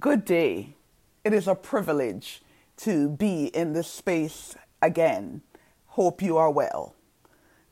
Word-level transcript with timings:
Good 0.00 0.24
day. 0.24 0.74
It 1.22 1.32
is 1.32 1.46
a 1.46 1.54
privilege 1.54 2.42
to 2.78 3.08
be 3.08 3.46
in 3.46 3.74
this 3.74 3.86
space 3.86 4.56
again. 4.82 5.42
Hope 5.86 6.20
you 6.20 6.36
are 6.36 6.50
well. 6.50 6.96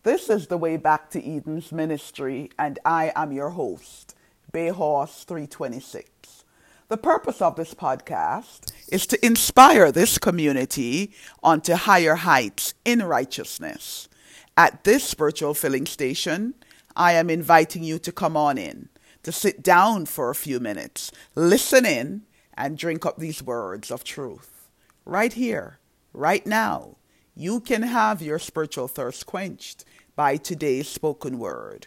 This 0.05 0.31
is 0.31 0.47
the 0.47 0.57
Way 0.57 0.77
Back 0.77 1.11
to 1.11 1.19
Eden's 1.21 1.73
ministry, 1.73 2.49
and 2.57 2.79
I 2.85 3.11
am 3.17 3.33
your 3.33 3.51
host, 3.51 4.15
Bayhorse 4.53 5.25
326. 5.25 6.45
The 6.87 6.97
purpose 6.97 7.43
of 7.43 7.57
this 7.57 7.75
podcast 7.75 8.73
is 8.87 9.05
to 9.09 9.27
inspire 9.27 9.91
this 9.91 10.17
community 10.19 11.11
onto 11.43 11.75
higher 11.75 12.15
heights 12.15 12.75
in 12.85 13.03
righteousness. 13.03 14.09
At 14.57 14.85
this 14.85 15.03
spiritual 15.03 15.55
filling 15.55 15.87
station, 15.87 16.55
I 16.95 17.15
am 17.15 17.29
inviting 17.31 17.83
you 17.83 17.99
to 17.99 18.13
come 18.13 18.37
on 18.37 18.59
in, 18.59 18.91
to 19.23 19.33
sit 19.33 19.63
down 19.63 20.07
for 20.07 20.31
a 20.31 20.35
few 20.35 20.61
minutes, 20.61 21.13
listen 21.35 21.87
in, 21.87 22.23
and 22.55 22.79
drink 22.79 23.07
up 23.07 23.19
these 23.19 23.43
words 23.43 23.91
of 23.91 24.05
truth. 24.05 24.69
Right 25.05 25.33
here, 25.33 25.79
right 26.13 26.47
now, 26.47 26.97
you 27.35 27.61
can 27.61 27.83
have 27.83 28.21
your 28.21 28.39
spiritual 28.39 28.89
thirst 28.89 29.27
quenched 29.27 29.85
by 30.15 30.37
today's 30.37 30.89
spoken 30.89 31.39
word. 31.39 31.87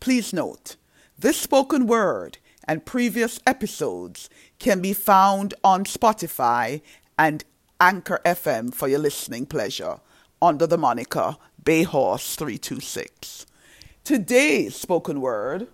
Please 0.00 0.32
note, 0.32 0.76
this 1.18 1.38
spoken 1.38 1.86
word 1.86 2.38
and 2.66 2.86
previous 2.86 3.38
episodes 3.46 4.30
can 4.58 4.80
be 4.80 4.92
found 4.92 5.54
on 5.62 5.84
Spotify 5.84 6.80
and 7.18 7.44
Anchor 7.80 8.20
FM 8.24 8.72
for 8.72 8.88
your 8.88 9.00
listening 9.00 9.46
pleasure 9.46 9.98
under 10.40 10.66
the 10.66 10.78
moniker 10.78 11.36
Bayhorse326. 11.64 13.46
Today's 14.04 14.74
spoken 14.74 15.20
word 15.20 15.68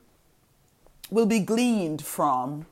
will 1.11 1.27
be 1.27 1.41
gleaned 1.41 2.05
from 2.05 2.67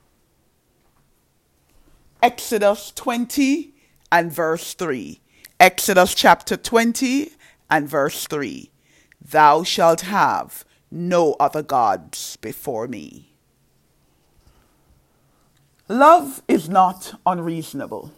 Exodus 2.21 2.91
20 2.91 3.73
and 4.11 4.31
verse 4.31 4.73
3. 4.73 5.19
Exodus 5.59 6.13
chapter 6.13 6.55
20 6.55 7.31
and 7.69 7.89
verse 7.89 8.27
3. 8.27 8.71
Thou 9.19 9.63
shalt 9.63 10.01
have 10.01 10.63
no 10.91 11.33
other 11.39 11.63
gods 11.63 12.37
before 12.37 12.87
me. 12.87 13.33
Love 15.89 16.41
is 16.47 16.69
not 16.69 17.19
unreasonable. 17.25 18.11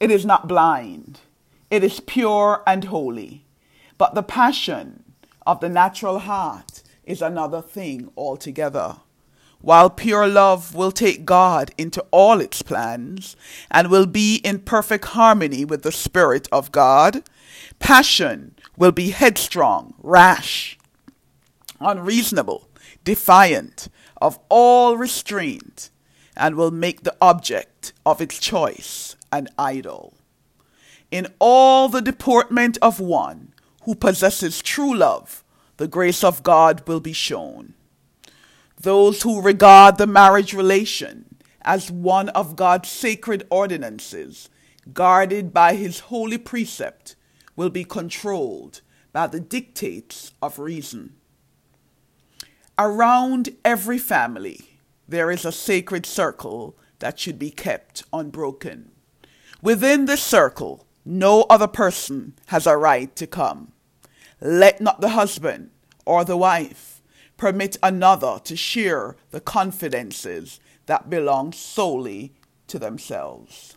It 0.00 0.10
is 0.10 0.24
not 0.24 0.48
blind. 0.48 1.20
It 1.70 1.84
is 1.84 2.00
pure 2.00 2.62
and 2.66 2.84
holy. 2.84 3.44
But 3.98 4.14
the 4.14 4.22
passion 4.22 5.04
of 5.46 5.60
the 5.60 5.68
natural 5.68 6.20
heart 6.20 6.82
is 7.04 7.20
another 7.20 7.60
thing 7.60 8.10
altogether. 8.16 8.96
While 9.62 9.90
pure 9.90 10.26
love 10.26 10.74
will 10.74 10.90
take 10.90 11.24
God 11.24 11.70
into 11.78 12.04
all 12.10 12.40
its 12.40 12.62
plans 12.62 13.36
and 13.70 13.88
will 13.88 14.06
be 14.06 14.36
in 14.36 14.58
perfect 14.58 15.04
harmony 15.06 15.64
with 15.64 15.82
the 15.82 15.92
Spirit 15.92 16.48
of 16.50 16.72
God, 16.72 17.22
passion 17.78 18.56
will 18.76 18.90
be 18.90 19.10
headstrong, 19.10 19.94
rash, 20.02 20.76
unreasonable, 21.80 22.68
defiant 23.04 23.88
of 24.20 24.40
all 24.48 24.96
restraint, 24.96 25.90
and 26.36 26.56
will 26.56 26.72
make 26.72 27.04
the 27.04 27.16
object 27.20 27.92
of 28.04 28.20
its 28.20 28.40
choice 28.40 29.14
an 29.30 29.48
idol. 29.56 30.14
In 31.12 31.28
all 31.38 31.88
the 31.88 32.02
deportment 32.02 32.78
of 32.82 32.98
one 32.98 33.54
who 33.84 33.94
possesses 33.94 34.60
true 34.60 34.94
love, 34.94 35.44
the 35.76 35.86
grace 35.86 36.24
of 36.24 36.42
God 36.42 36.86
will 36.88 37.00
be 37.00 37.12
shown. 37.12 37.74
Those 38.82 39.22
who 39.22 39.40
regard 39.40 39.96
the 39.96 40.08
marriage 40.08 40.52
relation 40.52 41.36
as 41.62 41.88
one 41.88 42.28
of 42.30 42.56
God's 42.56 42.88
sacred 42.88 43.46
ordinances, 43.48 44.50
guarded 44.92 45.54
by 45.54 45.74
his 45.74 46.00
holy 46.00 46.36
precept, 46.36 47.14
will 47.54 47.70
be 47.70 47.84
controlled 47.84 48.80
by 49.12 49.28
the 49.28 49.38
dictates 49.38 50.32
of 50.42 50.58
reason. 50.58 51.14
Around 52.76 53.50
every 53.64 53.98
family, 53.98 54.80
there 55.06 55.30
is 55.30 55.44
a 55.44 55.52
sacred 55.52 56.04
circle 56.04 56.76
that 56.98 57.20
should 57.20 57.38
be 57.38 57.50
kept 57.50 58.02
unbroken. 58.12 58.90
Within 59.60 60.06
this 60.06 60.22
circle, 60.22 60.88
no 61.04 61.42
other 61.48 61.68
person 61.68 62.34
has 62.46 62.66
a 62.66 62.76
right 62.76 63.14
to 63.14 63.28
come. 63.28 63.70
Let 64.40 64.80
not 64.80 65.00
the 65.00 65.10
husband 65.10 65.70
or 66.04 66.24
the 66.24 66.36
wife 66.36 66.91
permit 67.42 67.76
another 67.82 68.38
to 68.44 68.54
share 68.54 69.16
the 69.32 69.40
confidences 69.40 70.60
that 70.86 71.10
belong 71.10 71.52
solely 71.52 72.32
to 72.68 72.78
themselves. 72.78 73.76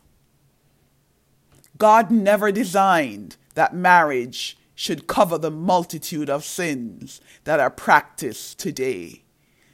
God 1.76 2.12
never 2.12 2.52
designed 2.52 3.38
that 3.56 3.74
marriage 3.74 4.56
should 4.76 5.08
cover 5.08 5.40
the 5.40 5.50
multitude 5.50 6.30
of 6.30 6.46
sins 6.46 7.22
that 7.46 7.60
are 7.60 7.72
practiced 7.72 8.60
today. 8.60 9.24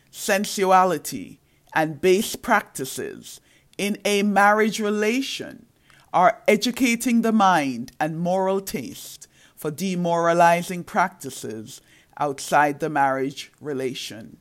Sensuality 0.10 1.40
and 1.76 2.00
base 2.00 2.38
practices 2.38 3.42
in 3.78 3.98
a 4.06 4.24
marriage 4.24 4.80
relation 4.80 5.66
are 6.14 6.42
educating 6.48 7.24
the 7.24 7.34
mind 7.34 7.92
and 8.00 8.22
moral 8.22 8.62
taste 8.62 9.28
for 9.54 9.70
demoralizing 9.70 10.82
practices 10.82 11.82
outside 12.20 12.80
the 12.80 12.90
marriage 12.90 13.52
relation. 13.60 14.38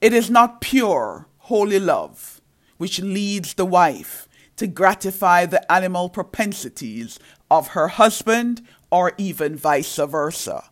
It 0.00 0.12
is 0.12 0.30
not 0.30 0.60
pure, 0.60 1.26
holy 1.38 1.80
love 1.80 2.36
which 2.78 3.00
leads 3.00 3.54
the 3.54 3.66
wife 3.66 4.28
to 4.56 4.66
gratify 4.66 5.46
the 5.46 5.70
animal 5.70 6.08
propensities 6.08 7.18
of 7.50 7.68
her 7.68 7.88
husband 7.88 8.62
or 8.90 9.12
even 9.18 9.56
vice 9.56 9.96
versa 9.96 10.64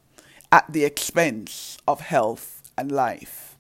at 0.51 0.73
the 0.73 0.85
expense 0.85 1.79
of 1.87 2.01
health 2.01 2.63
and 2.77 2.91
life. 2.91 3.57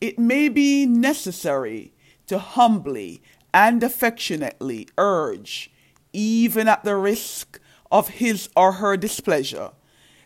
It 0.00 0.18
may 0.18 0.48
be 0.48 0.86
necessary 0.86 1.92
to 2.26 2.38
humbly 2.38 3.22
and 3.52 3.82
affectionately 3.82 4.88
urge, 4.96 5.70
even 6.12 6.68
at 6.68 6.84
the 6.84 6.96
risk 6.96 7.60
of 7.90 8.08
his 8.08 8.48
or 8.56 8.72
her 8.72 8.96
displeasure, 8.96 9.70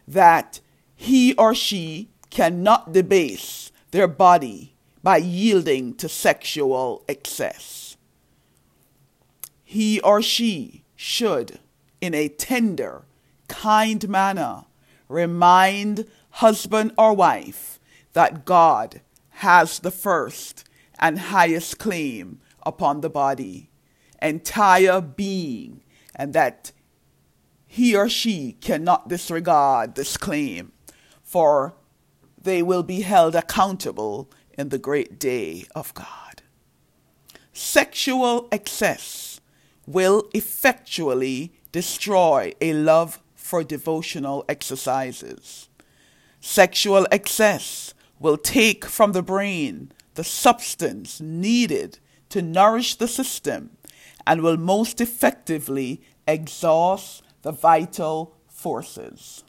that 0.06 0.60
he 0.94 1.34
or 1.34 1.54
she 1.54 2.10
cannot 2.30 2.92
debase 2.92 3.72
their 3.90 4.08
body 4.08 4.74
by 5.02 5.18
yielding 5.18 5.94
to 5.94 6.08
sexual 6.08 7.04
excess. 7.08 7.96
He 9.62 10.00
or 10.00 10.22
she 10.22 10.84
should, 10.96 11.58
in 12.00 12.14
a 12.14 12.28
tender, 12.28 13.04
kind 13.48 14.08
manner, 14.08 14.64
remind 15.08 16.06
husband 16.30 16.92
or 16.96 17.14
wife 17.14 17.78
that 18.12 18.44
God 18.44 19.00
has 19.30 19.80
the 19.80 19.90
first 19.90 20.64
and 20.98 21.18
highest 21.18 21.78
claim 21.78 22.40
upon 22.64 23.00
the 23.00 23.10
body, 23.10 23.70
entire 24.22 25.00
being, 25.00 25.82
and 26.14 26.32
that 26.32 26.72
he 27.74 27.96
or 27.96 28.08
she 28.08 28.52
cannot 28.60 29.08
disregard 29.08 29.96
this 29.96 30.16
claim, 30.16 30.70
for 31.24 31.74
they 32.40 32.62
will 32.62 32.84
be 32.84 33.00
held 33.00 33.34
accountable 33.34 34.30
in 34.56 34.68
the 34.68 34.78
great 34.78 35.18
day 35.18 35.64
of 35.74 35.92
God. 35.92 36.42
Sexual 37.52 38.46
excess 38.52 39.40
will 39.88 40.30
effectually 40.32 41.52
destroy 41.72 42.52
a 42.60 42.72
love 42.74 43.20
for 43.34 43.64
devotional 43.64 44.44
exercises. 44.48 45.68
Sexual 46.40 47.08
excess 47.10 47.92
will 48.20 48.36
take 48.36 48.84
from 48.84 49.10
the 49.10 49.22
brain 49.22 49.90
the 50.14 50.22
substance 50.22 51.20
needed 51.20 51.98
to 52.28 52.40
nourish 52.40 52.94
the 52.94 53.08
system 53.08 53.70
and 54.24 54.42
will 54.42 54.56
most 54.56 55.00
effectively 55.00 56.00
exhaust 56.28 57.23
the 57.44 57.52
vital 57.52 58.34
forces. 58.48 59.44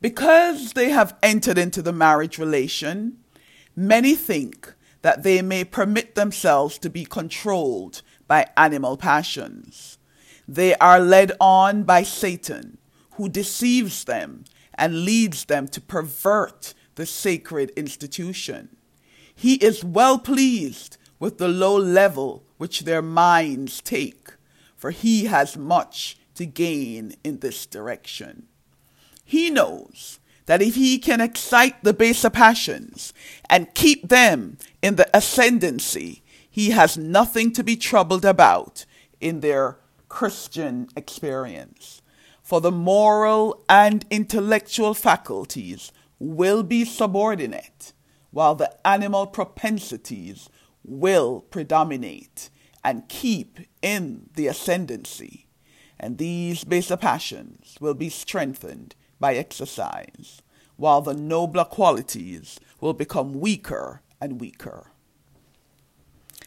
Because 0.00 0.72
they 0.72 0.90
have 0.90 1.16
entered 1.24 1.58
into 1.58 1.82
the 1.82 1.92
marriage 1.92 2.38
relation, 2.38 3.18
many 3.74 4.14
think 4.14 4.72
that 5.02 5.24
they 5.24 5.42
may 5.42 5.64
permit 5.64 6.14
themselves 6.14 6.78
to 6.78 6.88
be 6.88 7.04
controlled 7.04 8.02
by 8.28 8.46
animal 8.56 8.96
passions. 8.96 9.98
They 10.46 10.76
are 10.76 11.00
led 11.00 11.32
on 11.40 11.82
by 11.82 12.04
Satan, 12.04 12.78
who 13.14 13.28
deceives 13.28 14.04
them 14.04 14.44
and 14.74 15.04
leads 15.04 15.46
them 15.46 15.66
to 15.68 15.80
pervert 15.80 16.74
the 16.94 17.06
sacred 17.06 17.70
institution. 17.70 18.76
He 19.34 19.54
is 19.54 19.82
well 19.82 20.20
pleased 20.20 20.96
with 21.18 21.38
the 21.38 21.48
low 21.48 21.76
level 21.76 22.44
which 22.56 22.82
their 22.82 23.02
minds 23.02 23.80
take 23.80 24.36
for 24.76 24.90
he 24.90 25.24
has 25.24 25.56
much 25.56 26.16
to 26.34 26.46
gain 26.46 27.14
in 27.24 27.38
this 27.38 27.66
direction. 27.66 28.46
He 29.24 29.50
knows 29.50 30.20
that 30.46 30.62
if 30.62 30.76
he 30.76 30.98
can 30.98 31.20
excite 31.20 31.82
the 31.82 31.92
baser 31.92 32.30
passions 32.30 33.12
and 33.50 33.74
keep 33.74 34.08
them 34.08 34.58
in 34.80 34.96
the 34.96 35.08
ascendancy, 35.16 36.22
he 36.48 36.70
has 36.70 36.96
nothing 36.96 37.52
to 37.52 37.64
be 37.64 37.76
troubled 37.76 38.24
about 38.24 38.84
in 39.20 39.40
their 39.40 39.78
Christian 40.08 40.88
experience. 40.96 42.00
For 42.42 42.60
the 42.60 42.70
moral 42.70 43.64
and 43.68 44.06
intellectual 44.08 44.94
faculties 44.94 45.90
will 46.18 46.62
be 46.62 46.84
subordinate, 46.84 47.92
while 48.30 48.54
the 48.54 48.70
animal 48.86 49.26
propensities 49.26 50.48
will 50.84 51.40
predominate 51.40 52.50
and 52.86 53.08
keep 53.08 53.58
in 53.82 54.30
the 54.36 54.46
ascendancy. 54.46 55.48
And 55.98 56.18
these 56.18 56.62
baser 56.62 56.96
passions 56.96 57.74
will 57.80 57.94
be 57.94 58.08
strengthened 58.08 58.94
by 59.18 59.34
exercise, 59.34 60.40
while 60.76 61.00
the 61.00 61.12
nobler 61.12 61.64
qualities 61.64 62.60
will 62.80 62.92
become 62.92 63.40
weaker 63.40 64.02
and 64.20 64.40
weaker. 64.40 64.92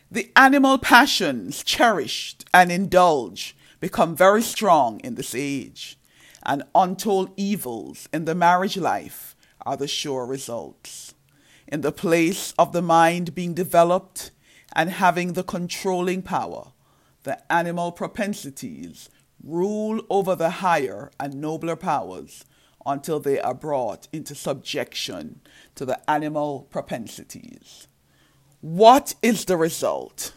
The 0.09 0.31
animal 0.33 0.77
passions 0.77 1.62
cherished 1.62 2.45
and 2.53 2.71
indulged 2.71 3.53
become 3.81 4.15
very 4.15 4.41
strong 4.41 5.01
in 5.01 5.15
this 5.15 5.36
age, 5.36 6.00
and 6.44 6.63
untold 6.74 7.31
evils 7.36 8.07
in 8.13 8.24
the 8.24 8.33
marriage 8.33 8.77
life 8.77 9.36
are 9.65 9.75
the 9.75 9.89
sure 9.89 10.25
results. 10.25 11.13
In 11.68 11.81
the 11.81 11.91
place 11.91 12.53
of 12.57 12.71
the 12.71 12.81
mind 12.81 13.36
being 13.36 13.53
developed 13.53 14.31
and 14.75 14.89
having 14.89 15.33
the 15.33 15.44
controlling 15.44 16.21
power, 16.21 16.74
the 17.24 17.51
animal 17.51 17.92
propensities 17.92 19.10
rule 19.44 20.01
over 20.10 20.36
the 20.36 20.50
higher 20.50 21.12
and 21.19 21.36
nobler 21.36 21.75
powers 21.75 22.45
until 22.86 23.19
they 23.19 23.39
are 23.39 23.54
brought 23.54 24.07
into 24.12 24.36
subjection 24.36 25.42
to 25.75 25.86
the 25.86 26.10
animal 26.10 26.68
propensities. 26.69 27.88
What 28.62 29.16
is 29.21 29.45
the 29.45 29.57
result? 29.57 30.33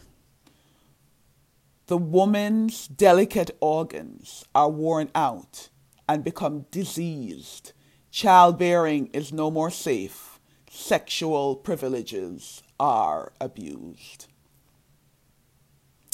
The 1.87 1.97
woman's 1.97 2.87
delicate 2.87 3.51
organs 3.59 4.45
are 4.55 4.69
worn 4.69 5.09
out 5.13 5.69
and 6.07 6.23
become 6.23 6.65
diseased. 6.71 7.73
Childbearing 8.11 9.07
is 9.07 9.33
no 9.33 9.51
more 9.51 9.69
safe. 9.69 10.39
Sexual 10.69 11.57
privileges 11.57 12.62
are 12.79 13.33
abused. 13.39 14.27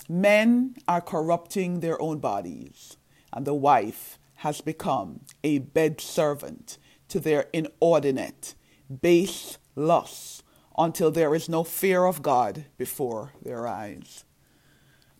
Men 0.07 0.75
are 0.87 1.01
corrupting 1.01 1.79
their 1.79 2.01
own 2.01 2.19
bodies, 2.19 2.97
and 3.31 3.45
the 3.45 3.53
wife 3.53 4.17
has 4.35 4.61
become 4.61 5.21
a 5.43 5.59
bed 5.59 6.01
servant 6.01 6.77
to 7.09 7.19
their 7.19 7.47
inordinate, 7.53 8.55
base 9.01 9.57
lusts 9.75 10.43
until 10.77 11.11
there 11.11 11.35
is 11.35 11.49
no 11.49 11.63
fear 11.63 12.05
of 12.05 12.21
God 12.21 12.65
before 12.77 13.33
their 13.43 13.67
eyes. 13.67 14.23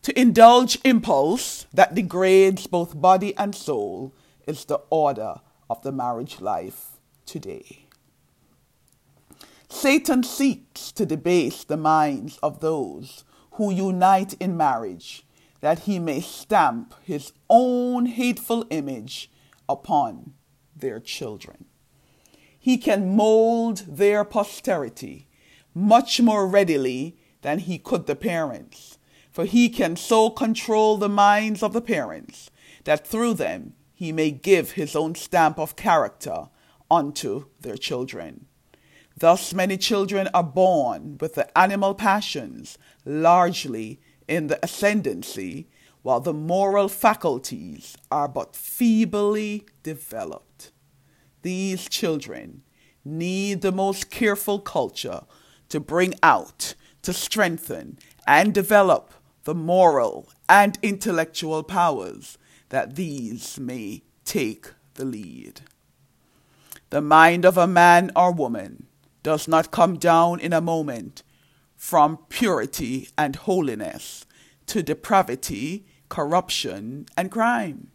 To 0.04 0.18
indulge 0.20 0.80
impulse 0.86 1.68
that 1.74 1.94
degrades 1.94 2.66
both 2.66 3.00
body 3.00 3.36
and 3.38 3.54
soul 3.54 4.14
is 4.48 4.66
the 4.66 4.82
order 4.90 5.36
of 5.70 5.82
the 5.84 5.92
marriage 5.92 6.40
life 6.40 6.98
today. 7.26 7.89
Satan 9.70 10.24
seeks 10.24 10.92
to 10.94 11.06
debase 11.06 11.64
the 11.64 11.78
minds 11.78 12.40
of 12.42 12.60
those 12.60 13.24
who 13.54 13.72
unite 13.72 14.34
in 14.40 14.58
marriage, 14.58 15.26
that 15.62 15.80
he 15.80 16.00
may 16.00 16.22
stamp 16.22 16.96
his 17.04 17.34
own 17.50 18.08
hateful 18.08 18.66
image 18.72 19.32
upon 19.68 20.34
their 20.76 21.00
children. 21.00 21.66
He 22.58 22.78
can 22.78 23.16
mold 23.16 23.86
their 23.88 24.24
posterity 24.26 25.28
much 25.74 26.20
more 26.20 26.48
readily 26.48 27.18
than 27.42 27.60
he 27.60 27.78
could 27.78 28.08
the 28.08 28.16
parents, 28.16 28.98
for 29.32 29.46
he 29.46 29.70
can 29.70 29.96
so 29.96 30.30
control 30.30 30.98
the 30.98 31.10
minds 31.10 31.62
of 31.62 31.74
the 31.74 31.82
parents 31.82 32.50
that 32.86 33.08
through 33.08 33.36
them 33.36 33.74
he 33.94 34.12
may 34.12 34.32
give 34.32 34.72
his 34.72 34.96
own 34.96 35.14
stamp 35.16 35.60
of 35.60 35.76
character 35.76 36.50
unto 36.90 37.46
their 37.62 37.78
children. 37.78 38.49
Thus, 39.20 39.54
many 39.54 39.78
children 39.78 40.30
are 40.34 40.44
born 40.44 41.18
with 41.20 41.36
the 41.36 41.58
animal 41.58 41.94
passions 41.94 42.78
largely 43.04 44.00
in 44.30 44.48
the 44.48 44.60
ascendancy, 44.64 45.68
while 46.04 46.22
the 46.22 46.34
moral 46.34 46.88
faculties 46.88 47.98
are 48.10 48.30
but 48.30 48.56
feebly 48.56 49.66
developed. 49.84 50.72
These 51.42 51.90
children 51.90 52.64
need 53.04 53.62
the 53.62 53.74
most 53.74 54.10
careful 54.10 54.60
culture 54.60 55.24
to 55.68 55.82
bring 55.82 56.14
out, 56.24 56.76
to 57.02 57.12
strengthen, 57.12 58.00
and 58.26 58.54
develop 58.54 59.14
the 59.44 59.56
moral 59.56 60.30
and 60.48 60.80
intellectual 60.82 61.64
powers 61.64 62.38
that 62.70 62.96
these 62.96 63.60
may 63.60 64.04
take 64.24 64.72
the 64.94 65.04
lead. 65.04 65.62
The 66.90 67.02
mind 67.02 67.44
of 67.44 67.58
a 67.58 67.68
man 67.68 68.12
or 68.16 68.32
woman 68.32 68.88
does 69.30 69.48
not 69.48 69.70
come 69.70 69.96
down 69.96 70.40
in 70.40 70.52
a 70.52 70.60
moment 70.60 71.22
from 71.76 72.18
purity 72.30 73.10
and 73.16 73.36
holiness 73.36 74.26
to 74.66 74.82
depravity, 74.82 75.86
corruption, 76.10 77.06
and 77.16 77.30
crime. 77.30 77.92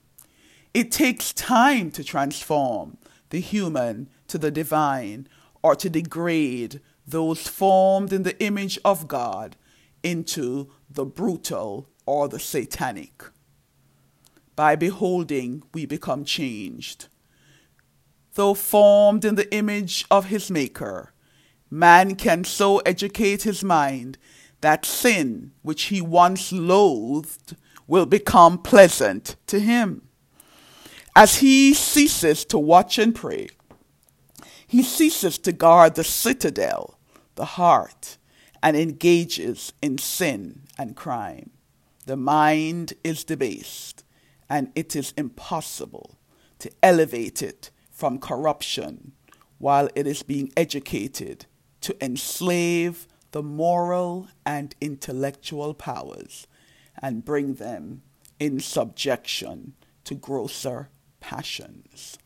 It 0.72 0.92
takes 0.92 1.32
time 1.32 1.90
to 1.90 2.04
transform 2.04 2.98
the 3.30 3.40
human 3.40 4.08
to 4.28 4.38
the 4.38 4.52
divine 4.52 5.26
or 5.60 5.74
to 5.74 5.90
degrade 5.90 6.80
those 7.04 7.48
formed 7.48 8.12
in 8.12 8.22
the 8.22 8.40
image 8.40 8.78
of 8.84 9.08
God 9.08 9.56
into 10.04 10.70
the 10.88 11.04
brutal 11.04 11.88
or 12.06 12.28
the 12.28 12.38
satanic. 12.38 13.24
By 14.54 14.76
beholding, 14.76 15.64
we 15.74 15.84
become 15.84 16.24
changed. 16.24 17.08
Though 18.34 18.54
formed 18.54 19.24
in 19.24 19.34
the 19.34 19.52
image 19.52 20.04
of 20.12 20.26
his 20.26 20.48
Maker, 20.48 21.10
man 21.74 22.14
can 22.14 22.44
so 22.44 22.78
educate 22.78 23.42
his 23.42 23.64
mind 23.64 24.16
that 24.60 24.86
sin, 24.86 25.50
which 25.62 25.84
he 25.84 26.00
once 26.00 26.52
loathed, 26.52 27.56
will 27.86 28.06
become 28.06 28.56
pleasant 28.56 29.36
to 29.46 29.58
him. 29.58 30.02
As 31.16 31.36
he 31.36 31.74
ceases 31.74 32.44
to 32.46 32.58
watch 32.58 32.98
and 32.98 33.14
pray, 33.14 33.48
he 34.66 34.82
ceases 34.82 35.36
to 35.38 35.52
guard 35.52 35.96
the 35.96 36.04
citadel, 36.04 36.98
the 37.34 37.44
heart, 37.44 38.18
and 38.62 38.76
engages 38.76 39.72
in 39.82 39.98
sin 39.98 40.62
and 40.78 40.96
crime. 40.96 41.50
The 42.06 42.16
mind 42.16 42.94
is 43.02 43.24
debased, 43.24 44.04
and 44.48 44.70
it 44.74 44.94
is 44.94 45.12
impossible 45.16 46.18
to 46.60 46.70
elevate 46.82 47.42
it 47.42 47.70
from 47.90 48.18
corruption 48.18 49.12
while 49.58 49.88
it 49.94 50.06
is 50.06 50.22
being 50.22 50.52
educated 50.56 51.46
to 51.84 52.04
enslave 52.04 53.06
the 53.32 53.42
moral 53.42 54.28
and 54.46 54.74
intellectual 54.80 55.74
powers 55.74 56.46
and 57.02 57.26
bring 57.26 57.54
them 57.54 58.00
in 58.40 58.58
subjection 58.58 59.74
to 60.04 60.14
grosser 60.14 60.88
passions. 61.20 62.16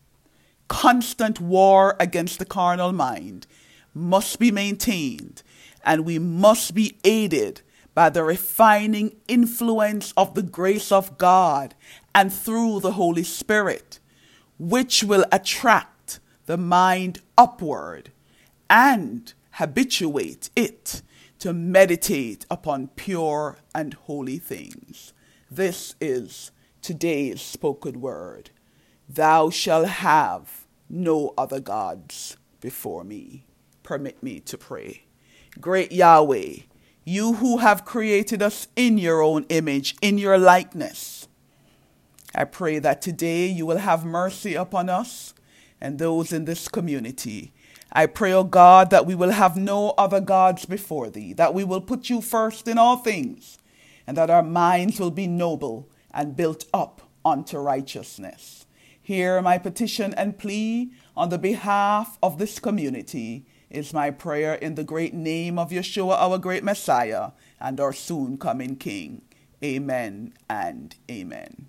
Constant 0.68 1.40
war 1.40 1.96
against 1.98 2.38
the 2.38 2.44
carnal 2.44 2.92
mind 2.92 3.48
must 3.92 4.38
be 4.38 4.52
maintained, 4.52 5.42
and 5.82 6.04
we 6.04 6.20
must 6.20 6.72
be 6.72 6.96
aided 7.02 7.62
by 7.94 8.08
the 8.08 8.22
refining 8.22 9.16
influence 9.26 10.12
of 10.16 10.34
the 10.34 10.42
grace 10.42 10.92
of 10.92 11.18
God 11.18 11.74
and 12.14 12.32
through 12.32 12.78
the 12.78 12.92
Holy 12.92 13.24
Spirit, 13.24 13.98
which 14.56 15.02
will 15.02 15.24
attract 15.32 16.20
the 16.46 16.56
mind 16.56 17.20
upward 17.36 18.12
and 18.70 19.34
habituate 19.58 20.50
it 20.54 21.02
to 21.36 21.52
meditate 21.52 22.46
upon 22.48 22.86
pure 22.94 23.58
and 23.74 23.92
holy 23.94 24.38
things. 24.38 25.12
This 25.50 25.96
is 26.00 26.52
today's 26.80 27.42
spoken 27.42 28.00
word. 28.00 28.50
Thou 29.08 29.50
shalt 29.50 29.88
have 29.88 30.64
no 30.88 31.34
other 31.36 31.58
gods 31.58 32.36
before 32.60 33.02
me. 33.02 33.46
Permit 33.82 34.22
me 34.22 34.38
to 34.40 34.56
pray. 34.56 35.06
Great 35.60 35.90
Yahweh, 35.90 36.58
you 37.04 37.34
who 37.34 37.56
have 37.56 37.84
created 37.84 38.40
us 38.40 38.68
in 38.76 38.96
your 38.96 39.20
own 39.22 39.44
image, 39.48 39.96
in 40.00 40.18
your 40.18 40.38
likeness, 40.38 41.26
I 42.32 42.44
pray 42.44 42.78
that 42.78 43.02
today 43.02 43.46
you 43.46 43.66
will 43.66 43.78
have 43.78 44.04
mercy 44.04 44.54
upon 44.54 44.88
us 44.88 45.34
and 45.80 45.98
those 45.98 46.32
in 46.32 46.44
this 46.44 46.68
community 46.68 47.52
I 47.92 48.06
pray, 48.06 48.32
O 48.32 48.44
God, 48.44 48.90
that 48.90 49.06
we 49.06 49.14
will 49.14 49.30
have 49.30 49.56
no 49.56 49.90
other 49.96 50.20
gods 50.20 50.66
before 50.66 51.08
thee, 51.08 51.32
that 51.34 51.54
we 51.54 51.64
will 51.64 51.80
put 51.80 52.10
you 52.10 52.20
first 52.20 52.68
in 52.68 52.78
all 52.78 52.98
things, 52.98 53.58
and 54.06 54.16
that 54.16 54.30
our 54.30 54.42
minds 54.42 55.00
will 55.00 55.10
be 55.10 55.26
noble 55.26 55.88
and 56.12 56.36
built 56.36 56.64
up 56.74 57.02
unto 57.24 57.58
righteousness. 57.58 58.66
Hear 59.00 59.40
my 59.40 59.56
petition 59.56 60.12
and 60.14 60.38
plea 60.38 60.92
On 61.16 61.30
the 61.30 61.38
behalf 61.38 62.18
of 62.22 62.38
this 62.38 62.58
community 62.58 63.46
is 63.70 63.94
my 63.94 64.10
prayer 64.10 64.54
in 64.54 64.74
the 64.74 64.84
great 64.84 65.14
name 65.14 65.58
of 65.58 65.70
Yeshua, 65.70 66.14
our 66.16 66.38
great 66.38 66.62
Messiah, 66.62 67.30
and 67.60 67.80
our 67.80 67.92
soon 67.92 68.38
coming 68.38 68.76
King. 68.76 69.22
Amen 69.64 70.34
and 70.48 70.94
amen. 71.10 71.68